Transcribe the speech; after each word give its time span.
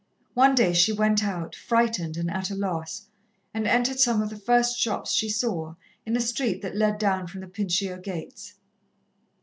One 0.33 0.55
day 0.55 0.73
she 0.73 0.91
went 0.91 1.23
out, 1.23 1.53
frightened 1.53 2.17
and 2.17 2.27
at 2.31 2.49
a 2.49 2.55
loss, 2.55 3.05
and 3.53 3.67
entered 3.67 3.99
some 3.99 4.19
of 4.23 4.31
the 4.31 4.35
first 4.39 4.79
shops 4.79 5.11
she 5.11 5.29
saw, 5.29 5.75
in 6.07 6.17
a 6.17 6.21
street 6.21 6.63
that 6.63 6.75
led 6.75 6.97
down 6.97 7.27
from 7.27 7.41
the 7.41 7.47
Pincio 7.47 7.99
Gates. 8.01 8.55